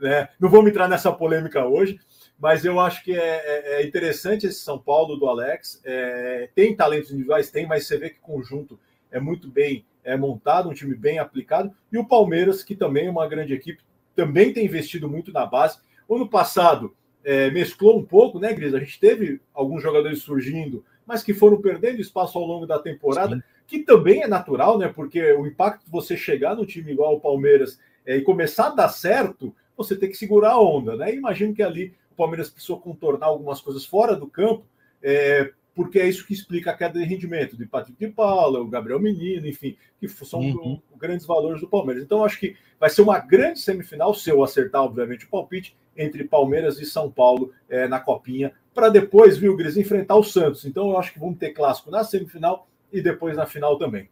[0.00, 0.28] né?
[0.40, 1.98] Não vamos entrar nessa polêmica hoje,
[2.38, 5.80] mas eu acho que é, é, é interessante esse São Paulo do Alex.
[5.84, 8.78] É, tem talentos individuais, tem, mas você vê que o conjunto
[9.10, 11.72] é muito bem é, montado, um time bem aplicado.
[11.92, 13.82] E o Palmeiras, que também é uma grande equipe,
[14.14, 15.78] também tem investido muito na base.
[16.08, 18.74] Ano passado é, mesclou um pouco, né, Gris?
[18.74, 23.36] A gente teve alguns jogadores surgindo mas que foram perdendo espaço ao longo da temporada,
[23.36, 23.42] Sim.
[23.66, 24.88] que também é natural, né?
[24.88, 28.74] Porque o impacto de você chegar no time igual o Palmeiras é, e começar a
[28.74, 31.14] dar certo, você tem que segurar a onda, né?
[31.14, 34.66] Imagino que ali o Palmeiras precisou contornar algumas coisas fora do campo,
[35.02, 38.68] é, porque é isso que explica a queda de rendimento de Patrick de Paula, o
[38.68, 40.78] Gabriel Menino, enfim, que são uhum.
[40.98, 42.04] grandes valores do Palmeiras.
[42.04, 46.24] Então, acho que vai ser uma grande semifinal, se eu acertar, obviamente, o palpite, entre
[46.24, 50.64] Palmeiras e São Paulo é, na Copinha, para depois, viu, Gris, enfrentar o Santos.
[50.64, 54.08] Então eu acho que vamos ter clássico na semifinal e depois na final também.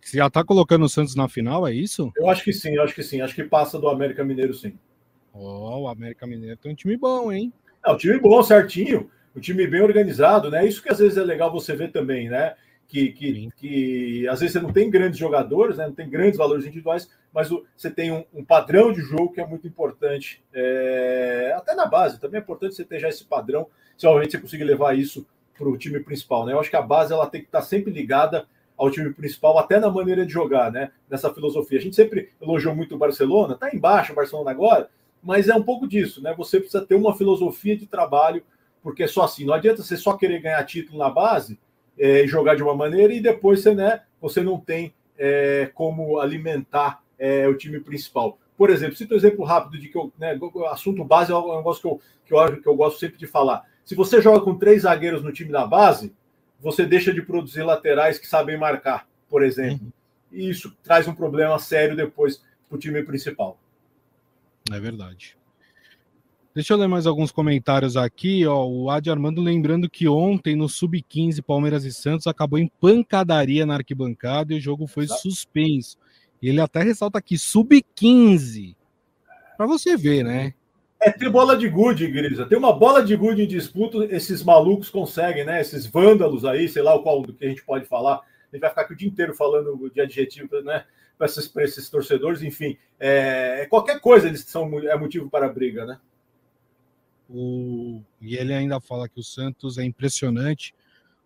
[0.00, 2.12] Você já está colocando o Santos na final, é isso?
[2.16, 3.20] Eu acho que sim, eu acho que sim.
[3.20, 4.78] Acho que passa do América Mineiro, sim.
[5.32, 7.52] Oh, o América Mineiro tem um time bom, hein?
[7.84, 9.10] É um time bom, certinho.
[9.34, 10.64] Um time bem organizado, né?
[10.64, 12.54] Isso que às vezes é legal você ver também, né?
[12.88, 16.64] Que, que, que, às vezes você não tem grandes jogadores, né, não tem grandes valores
[16.64, 21.52] individuais, mas o, você tem um, um, padrão de jogo que é muito importante, é,
[21.56, 24.64] até na base, também é importante você ter já esse padrão, se obviamente você conseguir
[24.64, 26.46] levar isso para o time principal.
[26.46, 26.52] Né?
[26.52, 28.46] Eu acho que a base ela tem que estar sempre ligada
[28.76, 30.90] ao time principal, até na maneira de jogar, né?
[31.08, 31.78] nessa filosofia.
[31.78, 34.90] A gente sempre elogiou muito o Barcelona, está embaixo o Barcelona agora,
[35.22, 36.34] mas é um pouco disso, né?
[36.36, 38.44] Você precisa ter uma filosofia de trabalho,
[38.82, 41.58] porque é só assim, não adianta você só querer ganhar título na base
[41.98, 47.02] é, jogar de uma maneira e depois você, né, você não tem é, como alimentar
[47.18, 48.38] é, o time principal.
[48.56, 50.38] Por exemplo, cito um exemplo rápido de que eu, né,
[50.70, 53.64] assunto base é um negócio que eu, que, eu, que eu gosto sempre de falar.
[53.84, 56.14] Se você joga com três zagueiros no time da base,
[56.60, 59.86] você deixa de produzir laterais que sabem marcar, por exemplo.
[59.86, 59.92] Uhum.
[60.32, 63.58] E isso traz um problema sério depois para o time principal.
[64.72, 65.36] É verdade.
[66.56, 68.46] Deixa eu ler mais alguns comentários aqui.
[68.46, 73.66] Ó, o Adi Armando lembrando que ontem no Sub-15 Palmeiras e Santos acabou em pancadaria
[73.66, 75.98] na arquibancada e o jogo foi suspenso.
[76.40, 78.74] E ele até ressalta aqui: Sub-15.
[79.54, 80.54] Para você ver, né?
[80.98, 82.46] É ter bola de gude, Grisa.
[82.46, 85.60] Tem uma bola de gude em disputa, esses malucos conseguem, né?
[85.60, 88.14] Esses vândalos aí, sei lá o qual do que a gente pode falar.
[88.14, 90.86] A gente vai ficar aqui o dia inteiro falando de adjetivo, né?
[91.18, 92.78] Para esses, esses torcedores, enfim.
[92.98, 95.98] É, qualquer coisa eles são é motivo para briga, né?
[97.28, 98.02] O...
[98.20, 100.74] E ele ainda fala que o Santos é impressionante,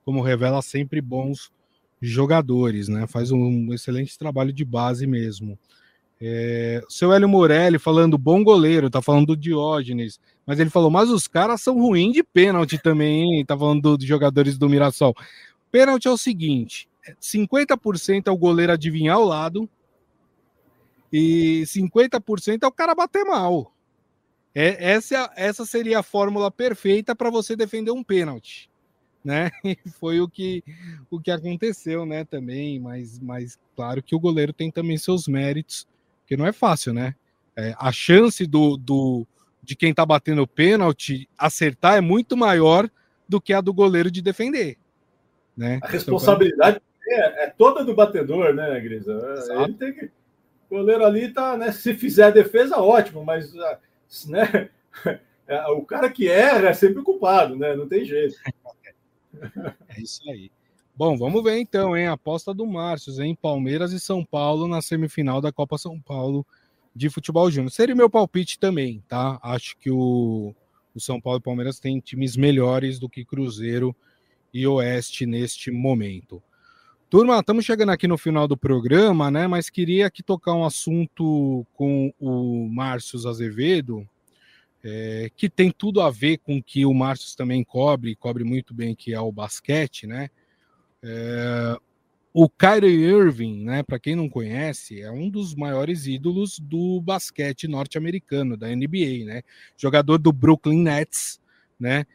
[0.05, 1.53] como revela sempre bons
[2.01, 3.07] jogadores, né?
[3.07, 5.59] Faz um excelente trabalho de base mesmo.
[6.21, 6.83] É...
[6.89, 11.29] Seu Hélio Morelli falando bom goleiro, tá falando do Diógenes, mas ele falou, mas os
[11.29, 13.45] caras são ruins de pênalti também, hein?
[13.45, 15.15] Tá falando dos jogadores do Mirassol.
[15.71, 16.89] Pênalti é o seguinte:
[17.21, 19.69] 50% é o goleiro adivinhar o lado
[21.13, 23.73] e 50% é o cara bater mal.
[24.55, 28.69] É, essa, essa seria a fórmula perfeita para você defender um pênalti,
[29.25, 29.51] né?
[29.65, 30.65] E foi o que,
[31.11, 32.25] o que aconteceu, né?
[32.25, 35.87] Também, mas, mas claro que o goleiro tem também seus méritos,
[36.27, 37.15] que não é fácil, né?
[37.57, 39.27] É, a chance do, do
[39.63, 42.89] de quem tá batendo o pênalti acertar é muito maior
[43.29, 44.77] do que a do goleiro de defender,
[45.57, 45.79] né?
[45.83, 49.13] A responsabilidade então, é, é, toda do batedor, né, Grisa?
[49.65, 51.73] Ele tem que o goleiro ali tá, né?
[51.73, 53.53] Se fizer a defesa, ótimo, mas
[54.29, 54.71] né?
[55.51, 57.75] É, o cara que erra é sempre culpado, né?
[57.75, 58.37] Não tem jeito.
[59.89, 60.49] É isso aí.
[60.95, 62.07] Bom, vamos ver então, hein?
[62.07, 66.47] Aposta do Márcio, em Palmeiras e São Paulo na semifinal da Copa São Paulo
[66.95, 67.71] de Futebol Júnior.
[67.71, 69.41] Seria meu palpite também, tá?
[69.43, 70.55] Acho que o,
[70.95, 73.95] o São Paulo e Palmeiras têm times melhores do que Cruzeiro
[74.53, 76.43] e Oeste neste momento.
[77.11, 79.49] Turma, estamos chegando aqui no final do programa, né?
[79.49, 84.09] Mas queria aqui tocar um assunto com o Márcio Azevedo,
[84.85, 88.73] é, que tem tudo a ver com o que o Márcio também cobre, cobre muito
[88.73, 90.31] bem, que é o basquete, né?
[91.03, 91.77] É,
[92.33, 93.83] o Kyrie Irving, né?
[93.83, 99.43] Para quem não conhece, é um dos maiores ídolos do basquete norte-americano, da NBA, né?
[99.77, 101.41] Jogador do Brooklyn Nets,
[101.77, 102.07] né?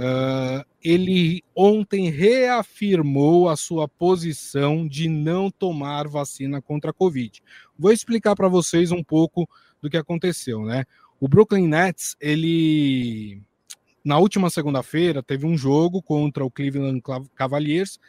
[0.00, 7.42] Uh, ele ontem reafirmou a sua posição de não tomar vacina contra a Covid.
[7.78, 9.46] Vou explicar para vocês um pouco
[9.82, 10.84] do que aconteceu, né?
[11.20, 13.42] O Brooklyn Nets, ele
[14.02, 17.02] na última segunda-feira teve um jogo contra o Cleveland
[17.34, 18.00] Cavaliers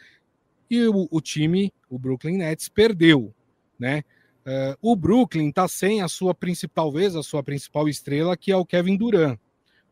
[0.70, 3.34] e o, o time, o Brooklyn Nets, perdeu,
[3.78, 4.02] né?
[4.46, 8.56] Uh, o Brooklyn está sem a sua principal, talvez a sua principal estrela, que é
[8.56, 9.38] o Kevin Durant,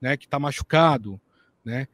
[0.01, 0.17] né?
[0.17, 1.21] Que está machucado
[1.71, 1.87] né?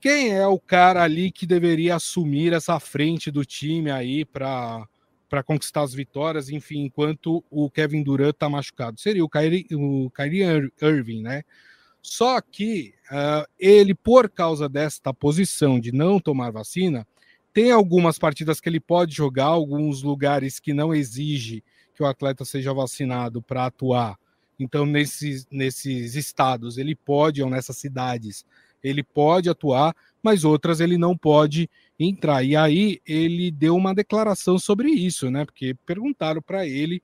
[0.00, 4.88] quem é o cara ali que deveria assumir essa frente do time aí para
[5.28, 8.98] para conquistar as vitórias, enfim, enquanto o Kevin Durant está machucado.
[8.98, 11.44] Seria o Kyrie, o Kyrie Irving, né?
[12.02, 17.06] Só que uh, ele, por causa desta posição de não tomar vacina,
[17.52, 21.62] tem algumas partidas que ele pode jogar, alguns lugares que não exige
[21.94, 24.18] que o atleta seja vacinado para atuar.
[24.58, 28.44] Então, nesses, nesses estados, ele pode, ou nessas cidades,
[28.82, 32.42] ele pode atuar, mas outras ele não pode entrar.
[32.42, 35.44] E aí ele deu uma declaração sobre isso, né?
[35.44, 37.02] Porque perguntaram para ele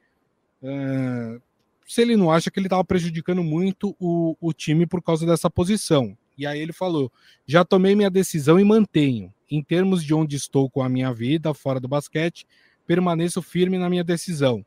[0.63, 1.41] uh,
[1.87, 5.51] se ele não acha que ele estava prejudicando muito o, o time por causa dessa
[5.51, 6.17] posição.
[6.37, 7.11] E aí ele falou:
[7.47, 9.33] já tomei minha decisão e mantenho.
[9.49, 12.45] Em termos de onde estou com a minha vida fora do basquete,
[12.87, 14.65] permaneço firme na minha decisão.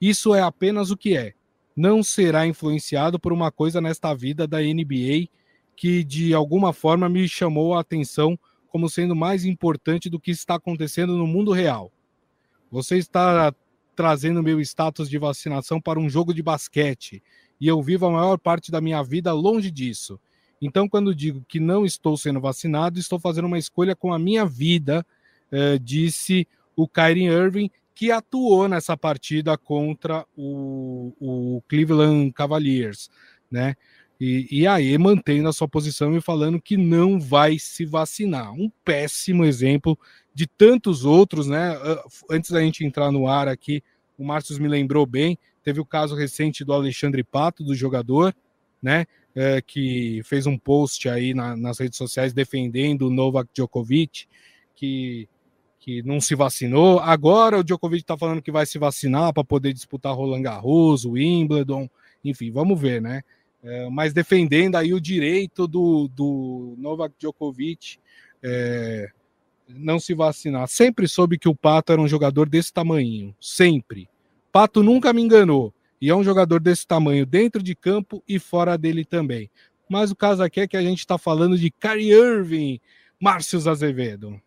[0.00, 1.34] Isso é apenas o que é.
[1.76, 5.28] Não será influenciado por uma coisa nesta vida da NBA
[5.82, 10.54] que de alguma forma me chamou a atenção como sendo mais importante do que está
[10.54, 11.90] acontecendo no mundo real.
[12.70, 13.52] Você está
[13.96, 17.20] trazendo meu status de vacinação para um jogo de basquete
[17.60, 20.20] e eu vivo a maior parte da minha vida longe disso.
[20.60, 24.46] Então, quando digo que não estou sendo vacinado, estou fazendo uma escolha com a minha
[24.46, 25.04] vida,
[25.50, 33.10] eh, disse o Kyrie Irving, que atuou nessa partida contra o, o Cleveland Cavaliers,
[33.50, 33.74] né?
[34.24, 38.52] E, e aí mantendo a sua posição e falando que não vai se vacinar.
[38.52, 39.98] Um péssimo exemplo
[40.32, 41.76] de tantos outros, né?
[42.30, 43.82] Antes da gente entrar no ar aqui,
[44.16, 48.32] o Márcio me lembrou bem, teve o caso recente do Alexandre Pato, do jogador,
[48.80, 49.06] né?
[49.34, 54.28] É, que fez um post aí na, nas redes sociais defendendo o Novak Djokovic,
[54.76, 55.28] que,
[55.80, 57.00] que não se vacinou.
[57.00, 61.14] Agora o Djokovic está falando que vai se vacinar para poder disputar Roland Garros, o
[61.14, 61.90] Wimbledon,
[62.24, 63.24] enfim, vamos ver, né?
[63.62, 67.98] É, mas defendendo aí o direito do, do Novak Djokovic
[68.42, 69.08] é,
[69.68, 70.66] não se vacinar.
[70.68, 74.08] Sempre soube que o Pato era um jogador desse tamanho, sempre.
[74.50, 78.76] Pato nunca me enganou, e é um jogador desse tamanho dentro de campo e fora
[78.76, 79.48] dele também.
[79.88, 82.80] Mas o caso aqui é que a gente está falando de Kyrie Irving,
[83.20, 84.40] Márcio Azevedo.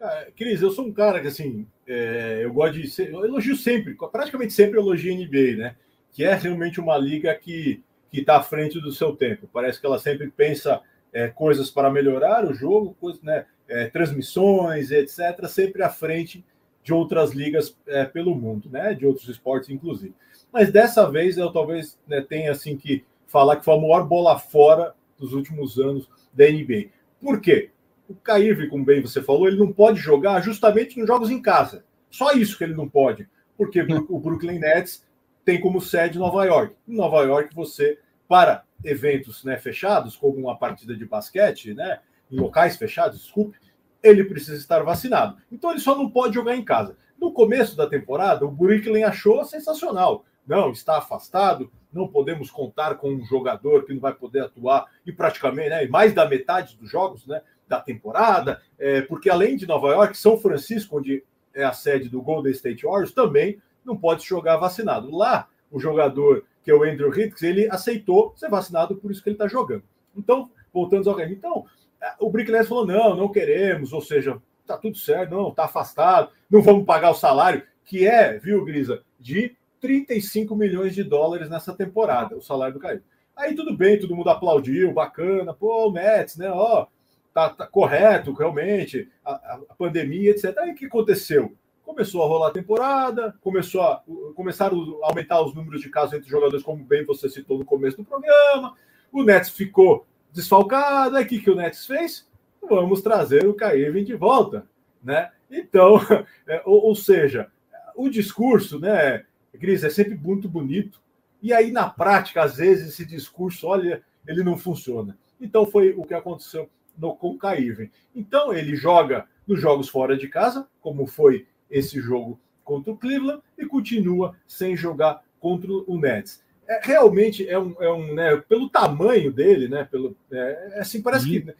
[0.00, 3.56] É, Cris, eu sou um cara que assim, é, eu gosto de ser, eu elogio
[3.56, 5.76] sempre, praticamente sempre elogio a NBA, né?
[6.12, 9.48] Que é realmente uma liga que que está à frente do seu tempo.
[9.52, 10.80] Parece que ela sempre pensa
[11.12, 16.44] é, coisas para melhorar o jogo, coisas, né, é, transmissões, etc., sempre à frente
[16.82, 20.14] de outras ligas é, pelo mundo, né, de outros esportes, inclusive.
[20.52, 24.38] Mas dessa vez eu talvez né, tenha assim que falar que foi a maior bola
[24.38, 26.88] fora dos últimos anos da NBA.
[27.20, 27.70] Por quê?
[28.08, 31.84] O Caírve, como bem você falou, ele não pode jogar justamente nos jogos em casa.
[32.10, 35.06] Só isso que ele não pode, porque o Brooklyn Nets
[35.48, 36.74] tem como sede Nova York.
[36.86, 42.38] Em Nova York, você, para eventos né, fechados, como uma partida de basquete, né, em
[42.38, 43.56] locais fechados, desculpe,
[44.02, 45.38] ele precisa estar vacinado.
[45.50, 46.98] Então ele só não pode jogar em casa.
[47.18, 50.26] No começo da temporada, o Brooklyn achou sensacional.
[50.46, 55.12] Não, está afastado, não podemos contar com um jogador que não vai poder atuar e
[55.12, 59.88] praticamente né, mais da metade dos jogos né, da temporada, é, porque além de Nova
[59.92, 63.58] York, São Francisco, onde é a sede do Golden State Warriors, também
[63.88, 65.10] não pode jogar vacinado.
[65.10, 69.28] Lá, o jogador, que é o Andrew Hicks, ele aceitou ser vacinado, por isso que
[69.28, 69.82] ele está jogando.
[70.16, 71.34] Então, voltando ao game.
[71.34, 71.64] Então,
[72.00, 76.30] é, o Brickless falou: não, não queremos, ou seja, tá tudo certo, não, tá afastado,
[76.50, 81.74] não vamos pagar o salário, que é, viu, Grisa, de 35 milhões de dólares nessa
[81.74, 83.02] temporada, o salário do Caio.
[83.34, 86.86] Aí tudo bem, todo mundo aplaudiu, bacana, pô, Mets, né, ó,
[87.32, 90.56] tá, tá correto, realmente, a, a, pandemia, etc.
[90.58, 91.54] Aí o que aconteceu?
[91.88, 96.26] Começou a rolar a temporada, começou a, começaram a aumentar os números de casos entre
[96.26, 98.74] os jogadores, como bem você citou no começo do programa.
[99.10, 101.16] O Nets ficou desfalcado.
[101.16, 102.28] Aí o que, que o Nets fez?
[102.60, 104.66] Vamos trazer o Cairvin de volta.
[105.02, 105.32] Né?
[105.50, 105.98] Então,
[106.46, 107.50] é, ou, ou, seja,
[107.96, 109.24] o discurso, né,
[109.54, 111.00] Gris, é sempre muito bonito.
[111.40, 115.16] E aí, na prática, às vezes, esse discurso, olha, ele não funciona.
[115.40, 117.90] Então, foi o que aconteceu no, com o Cairvin.
[118.14, 123.42] Então, ele joga nos jogos fora de casa, como foi esse jogo contra o Cleveland
[123.56, 126.42] e continua sem jogar contra o Nets.
[126.68, 129.84] É, realmente é um, é um né, pelo tamanho dele, né?
[129.84, 131.54] Pelo, é, é assim, parece que né,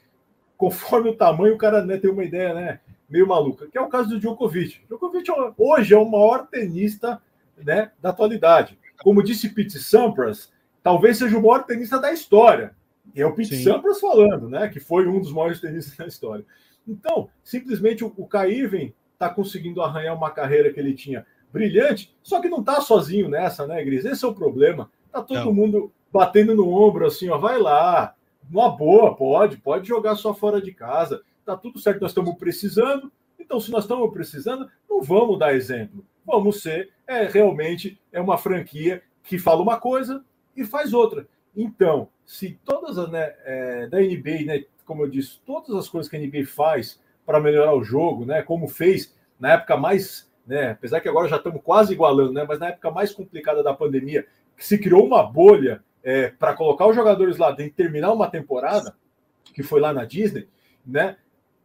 [0.57, 3.89] conforme o tamanho, o cara né, tem uma ideia né, meio maluca, que é o
[3.89, 4.81] caso do Djokovic.
[4.87, 7.23] Djokovic hoje é o maior tenista
[7.57, 8.79] né, da atualidade.
[9.03, 10.53] Como disse Pete Sampras,
[10.83, 12.77] talvez seja o maior tenista da história.
[13.15, 13.65] E é o Pete Sim.
[13.65, 14.69] Sampras falando, né?
[14.69, 16.45] Que foi um dos maiores tenistas da história.
[16.87, 22.41] Então, simplesmente o, o Caíven está conseguindo arranhar uma carreira que ele tinha brilhante, só
[22.41, 24.05] que não está sozinho nessa, né, Gris?
[24.05, 24.91] Esse é o problema.
[25.11, 25.53] Tá todo não.
[25.53, 28.15] mundo batendo no ombro assim, ó, vai lá,
[28.51, 31.23] Uma boa, pode, pode jogar só fora de casa.
[31.45, 33.11] Tá tudo certo, nós estamos precisando.
[33.39, 36.05] Então, se nós estamos precisando, não vamos dar exemplo.
[36.25, 40.25] Vamos ser é, realmente é uma franquia que fala uma coisa
[40.57, 41.27] e faz outra.
[41.57, 46.09] Então, se todas as né, é, da NBA, né, como eu disse, todas as coisas
[46.09, 50.71] que a NBA faz para melhorar o jogo, né, como fez na época mais, né,
[50.71, 54.27] apesar que agora já estamos quase igualando, né, mas na época mais complicada da pandemia,
[54.57, 58.31] que se criou uma bolha é, para colocar os jogadores lá dentro e terminar uma
[58.31, 58.97] temporada,
[59.45, 60.49] que foi lá na Disney,
[60.87, 61.17] né?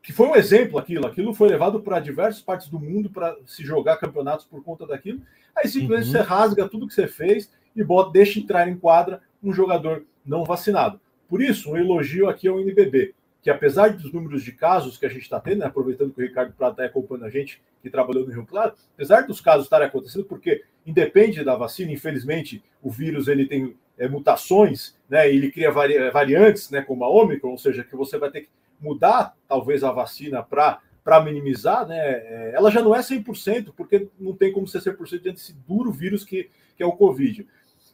[0.01, 1.07] Que foi um exemplo aquilo.
[1.07, 5.21] Aquilo foi levado para diversas partes do mundo para se jogar campeonatos por conta daquilo.
[5.55, 6.11] Aí simplesmente uhum.
[6.11, 10.43] você rasga tudo que você fez e bota, deixa entrar em quadra um jogador não
[10.43, 10.99] vacinado.
[11.29, 15.09] Por isso, um elogio aqui ao NBB, que apesar dos números de casos que a
[15.09, 18.25] gente está tendo, né, aproveitando que o Ricardo Prata está acompanhando a gente, que trabalhou
[18.25, 23.27] no Rio Claro, apesar dos casos estarem acontecendo, porque independe da vacina, infelizmente, o vírus
[23.27, 27.83] ele tem é, mutações, né, ele cria vari variantes, né, como a Omicron, ou seja,
[27.83, 32.71] que você vai ter que mudar talvez a vacina para para minimizar, né, é, ela
[32.71, 36.49] já não é 100%, porque não tem como ser 100% diante desse duro vírus que,
[36.77, 37.45] que é o Covid.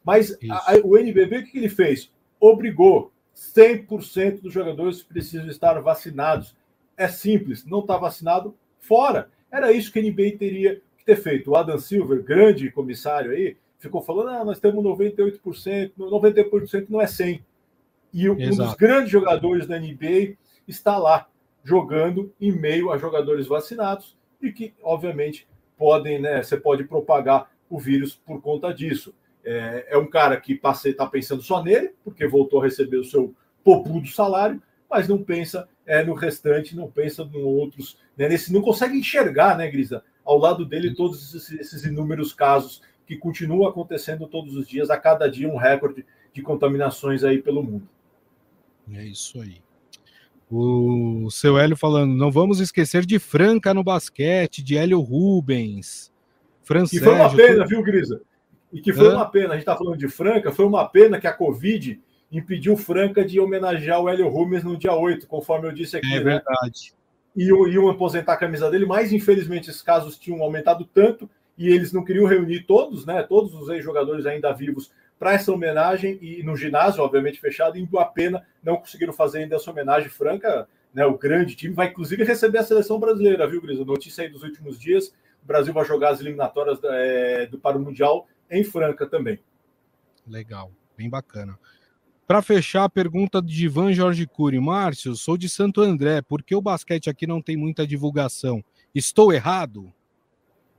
[0.03, 2.11] Mas a, a, o NBB, o que ele fez?
[2.39, 6.55] Obrigou 100% dos jogadores precisam estar vacinados.
[6.97, 9.29] É simples, não está vacinado, fora.
[9.49, 11.51] Era isso que a NBA teria que ter feito.
[11.51, 17.05] O Adam Silver, grande comissário aí, ficou falando: ah, nós temos 98%, 98% não é
[17.05, 17.41] 100%.
[18.11, 18.41] E Exato.
[18.41, 20.35] um dos grandes jogadores da NBA
[20.67, 21.29] está lá,
[21.63, 26.43] jogando em meio a jogadores vacinados e que, obviamente, podem, né?
[26.43, 29.13] Você pode propagar o vírus por conta disso.
[29.43, 33.33] É, é um cara que está pensando só nele, porque voltou a receber o seu
[33.63, 37.97] popudo salário, mas não pensa é, no restante, não pensa em outros.
[38.17, 40.03] Né, nesse, não consegue enxergar, né, Grisa?
[40.23, 44.97] Ao lado dele, todos esses, esses inúmeros casos que continuam acontecendo todos os dias, a
[44.97, 47.87] cada dia um recorde de contaminações aí pelo mundo.
[48.93, 49.61] É isso aí.
[50.51, 56.11] O seu Hélio falando, não vamos esquecer de Franca no basquete, de Hélio Rubens.
[56.63, 58.21] Francês, e foi uma pena, viu, Grisa?
[58.71, 59.15] E que foi Hã?
[59.15, 61.99] uma pena, a gente está falando de Franca, foi uma pena que a Covid
[62.31, 66.13] impediu Franca de homenagear o Hélio Rubens no dia 8, conforme eu disse aqui.
[66.13, 66.23] É né?
[66.23, 66.93] verdade.
[67.35, 71.91] E iam aposentar a camisa dele, mas infelizmente esses casos tinham aumentado tanto e eles
[71.91, 76.55] não queriam reunir todos, né, todos os ex-jogadores ainda vivos para essa homenagem e no
[76.55, 81.55] ginásio, obviamente fechado, em pena não conseguiram fazer ainda essa homenagem franca, né, o grande
[81.55, 83.79] time vai inclusive receber a seleção brasileira, viu, Gris?
[83.79, 85.13] Notícia aí dos últimos dias,
[85.43, 89.39] o Brasil vai jogar as eliminatórias é, do para o Mundial em Franca também.
[90.27, 91.57] Legal, bem bacana.
[92.27, 94.59] Para fechar, a pergunta de Ivan Jorge Cury.
[94.59, 98.63] Márcio, sou de Santo André, por que o basquete aqui não tem muita divulgação?
[98.93, 99.91] Estou errado?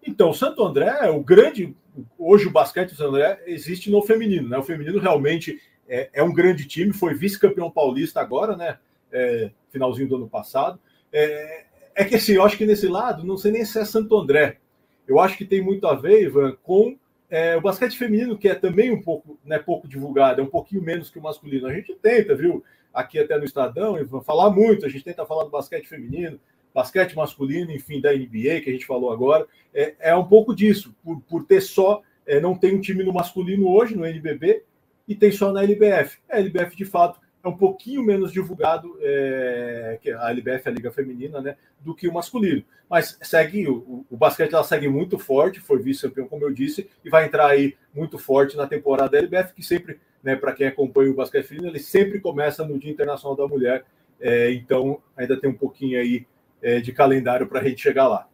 [0.07, 1.77] Então, o Santo André, o grande.
[2.17, 4.59] Hoje o basquete do Santo André existe no feminino, né?
[4.59, 8.79] O feminino realmente é, é um grande time, foi vice-campeão paulista agora, né?
[9.13, 10.79] É, finalzinho do ano passado.
[11.13, 11.65] É,
[11.97, 14.59] é, que assim, eu acho que nesse lado, não sei nem se é Santo André.
[15.07, 16.97] Eu acho que tem muito a ver, Ivan, com
[17.31, 20.83] é, o basquete feminino, que é também um pouco, né, pouco divulgado, é um pouquinho
[20.83, 21.67] menos que o masculino.
[21.67, 22.65] A gente tenta, viu?
[22.93, 26.41] Aqui até no Estadão, Ivan, falar muito, a gente tenta falar do basquete feminino,
[26.75, 30.95] basquete masculino, enfim, da NBA, que a gente falou agora, é, é um pouco disso,
[31.05, 34.65] por, por ter só, é, não tem um time no masculino hoje, no NBB,
[35.07, 36.19] e tem só na LBF.
[36.29, 40.91] A LBF, de fato, é um pouquinho menos divulgado, é, que a LBF, a Liga
[40.91, 42.63] Feminina, né, do que o masculino.
[42.89, 47.09] Mas segue, o, o basquete ela segue muito forte, foi vice-campeão, como eu disse, e
[47.09, 51.11] vai entrar aí muito forte na temporada da LBF, que sempre, né, para quem acompanha
[51.11, 53.85] o basquete feminino, ele sempre começa no Dia Internacional da Mulher,
[54.21, 56.27] é, então ainda tem um pouquinho aí
[56.61, 58.29] é, de calendário para a gente chegar lá.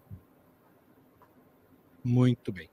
[2.02, 2.68] Muito bem.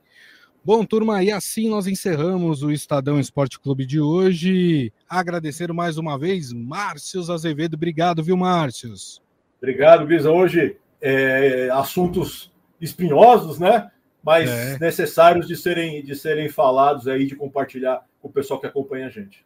[0.65, 4.93] Bom, turma, e assim nós encerramos o Estadão Esporte Clube de hoje.
[5.09, 7.73] Agradecer mais uma vez, Márcios Azevedo.
[7.73, 9.21] Obrigado, viu, Márcios?
[9.57, 10.31] Obrigado, Bisa.
[10.31, 12.49] Hoje, é, assuntos
[12.79, 13.91] espinhosos, né?
[14.23, 14.79] Mas é.
[14.79, 19.09] necessários de serem, de serem falados aí, de compartilhar com o pessoal que acompanha a
[19.09, 19.45] gente.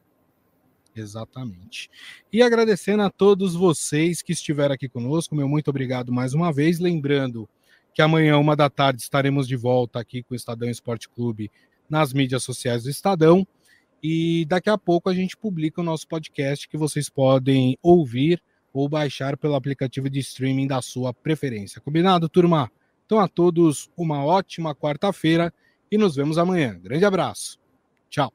[0.95, 1.89] Exatamente.
[2.31, 6.77] E agradecendo a todos vocês que estiveram aqui conosco, meu muito obrigado mais uma vez.
[6.77, 7.49] Lembrando
[7.97, 11.49] que amanhã, uma da tarde, estaremos de volta aqui com o Estadão Esporte Clube
[11.89, 13.45] nas mídias sociais do Estadão.
[14.03, 18.39] E daqui a pouco a gente publica o nosso podcast que vocês podem ouvir
[18.71, 21.81] ou baixar pelo aplicativo de streaming da sua preferência.
[21.81, 22.71] Combinado, turma?
[23.03, 25.51] Então, a todos uma ótima quarta-feira
[25.91, 26.79] e nos vemos amanhã.
[26.79, 27.57] Grande abraço.
[28.11, 28.31] Tchau.